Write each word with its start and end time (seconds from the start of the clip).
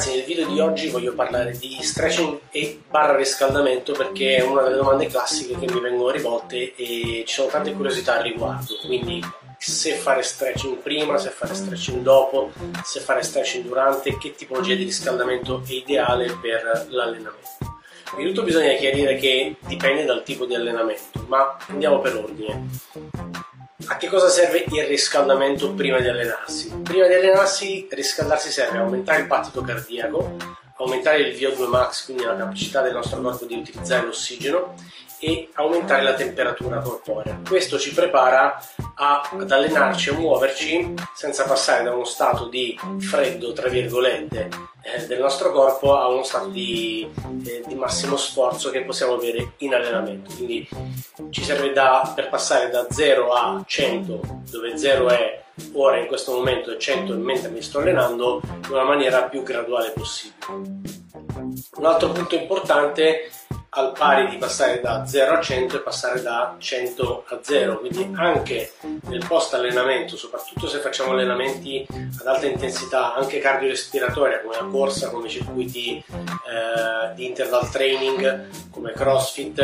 ragazzi 0.00 0.16
nel 0.16 0.24
video 0.24 0.48
di 0.48 0.60
oggi 0.60 0.88
voglio 0.88 1.12
parlare 1.12 1.52
di 1.58 1.76
stretching 1.82 2.40
e 2.50 2.80
barra 2.88 3.16
riscaldamento 3.16 3.92
perché 3.92 4.36
è 4.36 4.42
una 4.42 4.62
delle 4.62 4.76
domande 4.76 5.06
classiche 5.08 5.58
che 5.58 5.70
mi 5.70 5.78
vengono 5.78 6.08
rivolte 6.08 6.74
e 6.74 7.24
ci 7.26 7.34
sono 7.34 7.48
tante 7.48 7.74
curiosità 7.74 8.16
al 8.16 8.22
riguardo 8.22 8.78
quindi 8.86 9.22
se 9.58 9.92
fare 9.92 10.22
stretching 10.22 10.78
prima, 10.78 11.18
se 11.18 11.28
fare 11.28 11.52
stretching 11.52 12.00
dopo, 12.00 12.50
se 12.82 13.00
fare 13.00 13.22
stretching 13.22 13.66
durante, 13.66 14.16
che 14.16 14.34
tipologia 14.34 14.74
di 14.74 14.84
riscaldamento 14.84 15.62
è 15.68 15.72
ideale 15.72 16.34
per 16.40 16.86
l'allenamento. 16.88 17.58
Di 18.16 18.24
tutto 18.24 18.42
bisogna 18.42 18.72
chiarire 18.76 19.16
che 19.16 19.56
dipende 19.66 20.06
dal 20.06 20.22
tipo 20.22 20.46
di 20.46 20.54
allenamento, 20.54 21.26
ma 21.28 21.58
andiamo 21.68 21.98
per 21.98 22.16
ordine. 22.16 22.68
A 23.90 23.96
che 23.96 24.06
cosa 24.06 24.28
serve 24.28 24.66
il 24.70 24.84
riscaldamento 24.84 25.74
prima 25.74 25.98
di 25.98 26.06
allenarsi? 26.06 26.72
Prima 26.84 27.08
di 27.08 27.14
allenarsi, 27.14 27.88
riscaldarsi 27.90 28.48
serve 28.52 28.78
a 28.78 28.82
aumentare 28.82 29.22
il 29.22 29.26
battito 29.26 29.62
cardiaco, 29.62 30.36
aumentare 30.76 31.22
il 31.22 31.36
VO2 31.36 31.66
max, 31.66 32.04
quindi 32.04 32.22
la 32.22 32.36
capacità 32.36 32.82
del 32.82 32.92
nostro 32.92 33.20
corpo 33.20 33.46
di 33.46 33.56
utilizzare 33.56 34.06
l'ossigeno 34.06 34.76
e 35.18 35.48
aumentare 35.54 36.04
la 36.04 36.14
temperatura 36.14 36.78
corporea. 36.78 37.40
Questo 37.44 37.80
ci 37.80 37.92
prepara 37.92 38.62
a, 38.94 39.28
ad 39.28 39.50
allenarci, 39.50 40.10
a 40.10 40.14
muoverci 40.14 40.94
senza 41.12 41.42
passare 41.42 41.82
da 41.82 41.92
uno 41.92 42.04
stato 42.04 42.46
di 42.46 42.78
freddo, 43.00 43.52
tra 43.52 43.68
virgolette, 43.68 44.50
eh, 44.82 45.06
del 45.06 45.20
nostro 45.20 45.52
corpo 45.52 45.96
a 45.96 46.08
uno 46.08 46.22
stato 46.22 46.48
di, 46.48 47.08
eh, 47.46 47.62
di, 47.66 47.74
massimo 47.74 48.16
sforzo 48.16 48.70
che 48.70 48.82
possiamo 48.82 49.14
avere 49.14 49.52
in 49.58 49.74
allenamento. 49.74 50.32
Quindi 50.34 50.68
ci 51.30 51.42
serve 51.42 51.72
da, 51.72 52.12
per 52.14 52.28
passare 52.28 52.70
da 52.70 52.86
0 52.88 53.32
a 53.32 53.62
100, 53.66 54.20
dove 54.50 54.76
0 54.76 55.08
è 55.08 55.42
ora 55.74 55.98
in 55.98 56.06
questo 56.06 56.32
momento 56.32 56.70
e 56.70 56.78
100 56.78 57.14
mentre 57.16 57.50
mi 57.50 57.62
sto 57.62 57.78
allenando, 57.78 58.40
in 58.44 58.72
una 58.72 58.84
maniera 58.84 59.24
più 59.24 59.42
graduale 59.42 59.90
possibile. 59.90 60.88
Un 61.76 61.84
altro 61.84 62.10
punto 62.10 62.34
importante 62.34 63.30
al 63.70 63.92
pari 63.92 64.28
di 64.28 64.36
passare 64.36 64.80
da 64.80 65.06
0 65.06 65.34
a 65.34 65.40
100 65.40 65.76
e 65.76 65.80
passare 65.80 66.22
da 66.22 66.56
100 66.58 67.24
a 67.28 67.38
0 67.40 67.78
quindi 67.78 68.10
anche 68.16 68.72
nel 69.06 69.24
post 69.26 69.54
allenamento 69.54 70.16
soprattutto 70.16 70.66
se 70.66 70.78
facciamo 70.78 71.12
allenamenti 71.12 71.86
ad 72.18 72.26
alta 72.26 72.46
intensità 72.46 73.14
anche 73.14 73.38
cardiorespiratoria 73.38 74.40
come 74.40 74.56
la 74.56 74.64
corsa 74.64 75.10
come 75.10 75.28
circuiti 75.28 75.96
eh, 75.98 77.14
di 77.14 77.26
interval 77.26 77.70
training 77.70 78.48
come 78.70 78.92
crossfit 78.92 79.58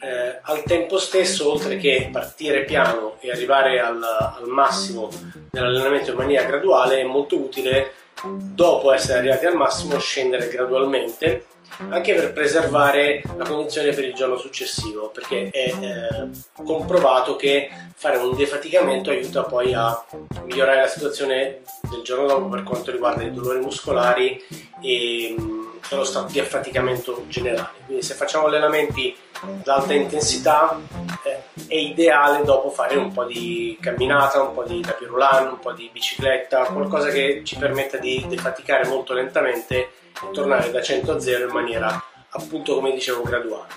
eh, 0.00 0.38
al 0.42 0.62
tempo 0.64 0.98
stesso 0.98 1.50
oltre 1.50 1.76
che 1.76 2.08
partire 2.10 2.64
piano 2.64 3.16
e 3.20 3.30
arrivare 3.30 3.78
al, 3.80 4.02
al 4.02 4.48
massimo 4.48 5.08
dell'allenamento 5.48 6.10
in 6.10 6.16
maniera 6.16 6.44
graduale 6.44 7.00
è 7.00 7.04
molto 7.04 7.36
utile 7.36 7.92
dopo 8.24 8.92
essere 8.92 9.18
arrivati 9.18 9.46
al 9.46 9.56
massimo 9.56 9.98
scendere 9.98 10.48
gradualmente 10.48 11.46
anche 11.88 12.14
per 12.14 12.32
preservare 12.32 13.22
la 13.36 13.44
condizione 13.44 13.92
per 13.92 14.04
il 14.04 14.14
giorno 14.14 14.36
successivo, 14.36 15.08
perché 15.08 15.48
è 15.50 15.72
eh, 15.80 16.28
comprovato 16.64 17.36
che 17.36 17.70
fare 17.94 18.18
un 18.18 18.34
defaticamento 18.36 19.10
aiuta 19.10 19.44
poi 19.44 19.72
a 19.74 20.04
migliorare 20.44 20.82
la 20.82 20.86
situazione 20.86 21.62
del 21.90 22.02
giorno 22.02 22.26
dopo 22.26 22.48
per 22.48 22.62
quanto 22.62 22.90
riguarda 22.90 23.22
i 23.22 23.32
dolori 23.32 23.60
muscolari 23.60 24.42
e, 24.82 25.34
mm, 25.38 25.60
lo 25.90 26.04
stato 26.04 26.32
di 26.32 26.40
affaticamento 26.40 27.24
generale. 27.28 27.70
Quindi 27.86 28.02
se 28.02 28.14
facciamo 28.14 28.46
allenamenti 28.46 29.14
ad 29.42 29.66
alta 29.66 29.92
intensità 29.92 30.78
eh, 31.24 31.31
è 31.72 31.76
ideale 31.76 32.44
dopo 32.44 32.68
fare 32.68 32.96
un 32.96 33.10
po' 33.12 33.24
di 33.24 33.78
camminata, 33.80 34.42
un 34.42 34.52
po' 34.52 34.62
di 34.62 34.82
tapirulan, 34.82 35.48
un 35.48 35.58
po' 35.58 35.72
di 35.72 35.88
bicicletta, 35.90 36.64
qualcosa 36.64 37.08
che 37.08 37.40
ci 37.46 37.56
permetta 37.56 37.96
di 37.96 38.26
defaticare 38.28 38.86
molto 38.86 39.14
lentamente 39.14 39.92
tornare 40.34 40.70
da 40.70 40.82
100 40.82 41.12
a 41.12 41.18
0 41.18 41.46
in 41.46 41.50
maniera 41.50 42.04
appunto 42.28 42.74
come 42.74 42.92
dicevo 42.92 43.22
graduale. 43.22 43.68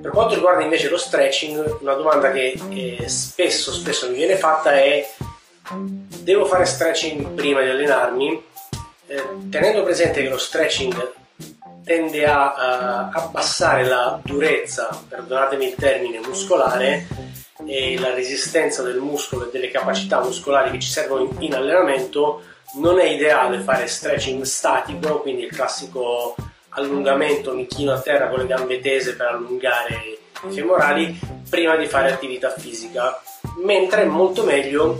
Per 0.00 0.10
quanto 0.12 0.34
riguarda 0.34 0.62
invece 0.62 0.88
lo 0.88 0.98
stretching, 0.98 1.78
una 1.80 1.94
domanda 1.94 2.30
che 2.30 2.56
eh, 2.70 3.08
spesso, 3.08 3.72
spesso 3.72 4.08
mi 4.08 4.14
viene 4.14 4.36
fatta 4.36 4.72
è 4.72 5.04
devo 5.72 6.44
fare 6.44 6.64
stretching 6.64 7.30
prima 7.30 7.62
di 7.62 7.70
allenarmi? 7.70 8.44
Eh, 9.06 9.24
tenendo 9.50 9.82
presente 9.82 10.22
che 10.22 10.28
lo 10.28 10.38
stretching 10.38 11.12
tende 11.84 12.24
a 12.26 13.10
uh, 13.12 13.18
abbassare 13.18 13.84
la 13.84 14.20
durezza, 14.22 14.88
perdonatemi 15.08 15.68
il 15.68 15.74
termine, 15.74 16.20
muscolare 16.20 17.06
e 17.66 17.98
la 17.98 18.14
resistenza 18.14 18.82
del 18.82 18.98
muscolo 18.98 19.46
e 19.46 19.50
delle 19.52 19.70
capacità 19.70 20.20
muscolari 20.20 20.70
che 20.70 20.80
ci 20.80 20.88
servono 20.88 21.24
in, 21.24 21.42
in 21.42 21.54
allenamento, 21.54 22.42
non 22.74 22.98
è 22.98 23.04
ideale 23.04 23.58
fare 23.60 23.86
stretching 23.86 24.42
statico, 24.42 25.20
quindi 25.20 25.44
il 25.44 25.54
classico 25.54 26.34
allungamento, 26.70 27.54
mi 27.54 27.66
chino 27.66 27.92
a 27.92 28.00
terra 28.00 28.28
con 28.28 28.38
le 28.38 28.46
gambe 28.46 28.80
tese 28.80 29.14
per 29.14 29.26
allungare 29.26 30.18
i 30.44 30.50
femorali 30.50 31.18
prima 31.48 31.76
di 31.76 31.86
fare 31.86 32.10
attività 32.10 32.50
fisica, 32.50 33.20
mentre 33.58 34.02
è 34.02 34.06
molto 34.06 34.44
meglio 34.44 34.98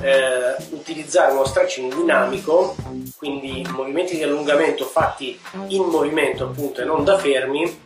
eh, 0.00 0.56
utilizzare 0.70 1.32
uno 1.32 1.44
stretching 1.44 1.94
dinamico, 1.94 2.74
quindi 3.16 3.66
movimenti 3.70 4.16
di 4.16 4.22
allungamento 4.22 4.84
fatti 4.84 5.38
in 5.68 5.84
movimento 5.84 6.44
appunto 6.44 6.80
e 6.80 6.84
non 6.84 7.04
da 7.04 7.18
fermi, 7.18 7.80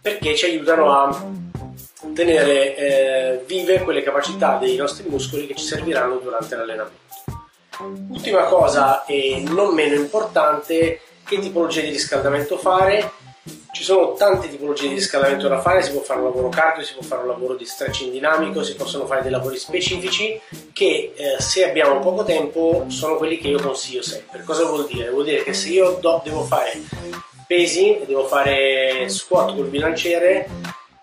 perché 0.00 0.34
ci 0.34 0.46
aiutano 0.46 0.92
a 0.92 1.24
tenere 2.14 2.76
eh, 2.76 3.44
vive 3.46 3.82
quelle 3.82 4.02
capacità 4.02 4.56
dei 4.58 4.76
nostri 4.76 5.08
muscoli 5.08 5.46
che 5.46 5.54
ci 5.54 5.64
serviranno 5.64 6.16
durante 6.16 6.56
l'allenamento. 6.56 7.00
Ultima 8.10 8.44
cosa 8.44 9.04
e 9.04 9.42
non 9.46 9.74
meno 9.74 9.94
importante, 9.94 11.00
che 11.24 11.38
tipologia 11.38 11.80
di 11.80 11.90
riscaldamento 11.90 12.58
fare? 12.58 13.21
Ci 13.72 13.82
sono 13.82 14.12
tante 14.12 14.48
tipologie 14.48 14.88
di 14.88 14.94
riscaldamento 14.94 15.48
da 15.48 15.60
fare, 15.60 15.82
si 15.82 15.90
può 15.90 16.00
fare 16.02 16.20
un 16.20 16.26
lavoro 16.26 16.48
cardio, 16.48 16.84
si 16.84 16.94
può 16.94 17.02
fare 17.02 17.22
un 17.22 17.28
lavoro 17.28 17.54
di 17.54 17.64
stretching 17.64 18.12
dinamico, 18.12 18.62
si 18.62 18.76
possono 18.76 19.06
fare 19.06 19.22
dei 19.22 19.32
lavori 19.32 19.56
specifici 19.56 20.40
che 20.72 21.12
eh, 21.16 21.40
se 21.40 21.68
abbiamo 21.68 21.98
poco 21.98 22.22
tempo 22.22 22.84
sono 22.88 23.16
quelli 23.16 23.38
che 23.38 23.48
io 23.48 23.60
consiglio 23.60 24.02
sempre. 24.02 24.42
Cosa 24.44 24.64
vuol 24.64 24.86
dire? 24.86 25.10
Vuol 25.10 25.24
dire 25.24 25.42
che 25.42 25.54
se 25.54 25.70
io 25.70 25.98
do, 26.00 26.20
devo 26.22 26.44
fare 26.44 26.80
pesi, 27.46 28.00
devo 28.06 28.26
fare 28.26 29.08
squat 29.08 29.56
col 29.56 29.66
bilanciere, 29.66 30.48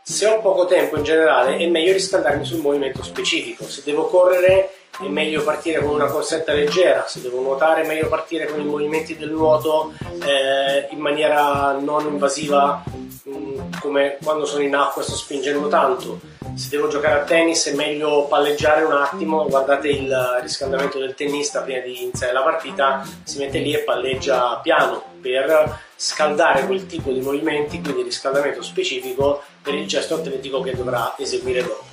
se 0.01 0.25
ho 0.25 0.39
poco 0.39 0.65
tempo 0.65 0.97
in 0.97 1.03
generale 1.03 1.57
è 1.57 1.67
meglio 1.67 1.93
riscaldarmi 1.93 2.43
sul 2.43 2.61
movimento 2.61 3.03
specifico. 3.03 3.65
Se 3.65 3.81
devo 3.83 4.07
correre 4.07 4.71
è 5.01 5.07
meglio 5.07 5.43
partire 5.43 5.79
con 5.79 5.91
una 5.91 6.07
corsetta 6.07 6.53
leggera, 6.53 7.05
se 7.07 7.21
devo 7.21 7.41
nuotare 7.41 7.83
è 7.83 7.87
meglio 7.87 8.09
partire 8.09 8.47
con 8.47 8.59
i 8.59 8.65
movimenti 8.65 9.15
del 9.15 9.31
nuoto 9.31 9.93
eh, 10.25 10.87
in 10.91 10.99
maniera 10.99 11.71
non 11.79 12.05
invasiva 12.05 12.83
mm, 13.27 13.71
come 13.79 14.17
quando 14.21 14.45
sono 14.45 14.63
in 14.63 14.75
acqua 14.75 15.01
e 15.01 15.05
sto 15.05 15.15
spingendo 15.15 15.67
tanto. 15.67 16.19
Se 16.55 16.67
devo 16.69 16.89
giocare 16.89 17.21
a 17.21 17.23
tennis 17.23 17.67
è 17.67 17.73
meglio 17.73 18.25
palleggiare 18.25 18.83
un 18.83 18.91
attimo, 18.91 19.47
guardate 19.47 19.87
il 19.87 20.39
riscaldamento 20.41 20.99
del 20.99 21.15
tennista 21.15 21.61
prima 21.61 21.79
di 21.79 22.01
iniziare 22.01 22.33
la 22.33 22.41
partita, 22.41 23.07
si 23.23 23.37
mette 23.37 23.59
lì 23.59 23.73
e 23.73 23.79
palleggia 23.79 24.59
piano 24.61 25.01
per 25.21 25.79
scaldare 25.95 26.65
quel 26.65 26.85
tipo 26.85 27.11
di 27.11 27.21
movimenti, 27.21 27.79
quindi 27.79 28.01
riscaldamento 28.01 28.61
specifico 28.61 29.41
per 29.61 29.75
il 29.75 29.87
gesto 29.87 30.15
atletico 30.15 30.61
che 30.61 30.75
dovrà 30.75 31.13
eseguire 31.17 31.61
dopo. 31.61 31.85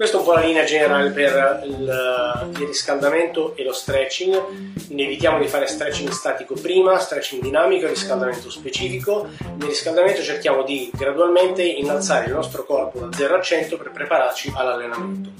Questa 0.00 0.16
è 0.16 0.20
un 0.20 0.26
po' 0.26 0.32
la 0.32 0.40
linea 0.40 0.64
generale 0.64 1.10
per 1.10 1.60
il, 1.62 2.52
il, 2.58 2.66
riscaldamento 2.66 3.54
e 3.54 3.64
lo 3.64 3.74
stretching. 3.74 4.88
Ne 4.88 5.02
evitiamo 5.02 5.38
di 5.38 5.46
fare 5.46 5.66
stretching 5.66 6.08
statico 6.08 6.54
prima, 6.54 6.98
stretching 6.98 7.42
dinamico 7.42 7.86
riscaldamento 7.86 8.48
specifico. 8.48 9.28
Nel 9.58 9.68
riscaldamento 9.68 10.22
cerchiamo 10.22 10.62
di 10.62 10.90
gradualmente 10.94 11.62
innalzare 11.64 12.28
il 12.28 12.32
nostro 12.32 12.64
corpo 12.64 12.98
da 12.98 13.14
0 13.14 13.36
a 13.36 13.42
100 13.42 13.76
per 13.76 13.90
prepararci 13.90 14.50
all'allenamento. 14.56 15.32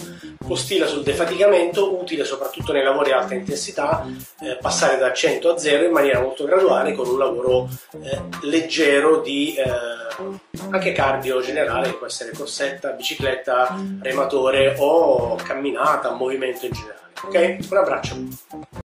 Postila 0.51 0.89
sul 0.89 1.05
defaticamento, 1.05 1.97
utile 1.97 2.25
soprattutto 2.25 2.73
nei 2.73 2.83
lavori 2.83 3.13
a 3.13 3.19
alta 3.19 3.35
intensità, 3.35 4.05
eh, 4.41 4.59
passare 4.61 4.99
da 4.99 5.13
100 5.13 5.53
a 5.53 5.57
0 5.57 5.85
in 5.85 5.93
maniera 5.93 6.21
molto 6.21 6.45
graduale 6.45 6.93
con 6.93 7.07
un 7.07 7.19
lavoro 7.19 7.69
eh, 8.03 8.21
leggero 8.43 9.21
di 9.21 9.55
eh, 9.55 9.63
anche 10.69 10.91
cardio 10.91 11.41
generale, 11.41 11.93
può 11.93 12.09
essere 12.09 12.33
corsetta, 12.33 12.91
bicicletta, 12.91 13.79
rematore 14.03 14.75
o 14.79 15.37
camminata, 15.37 16.11
movimento 16.11 16.67
in 16.67 16.73
generale. 16.73 16.99
Ok? 17.23 17.71
Un 17.71 17.77
abbraccio. 17.77 18.80